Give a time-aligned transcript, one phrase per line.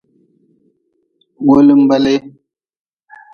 [1.45, 2.19] Wo linba lee.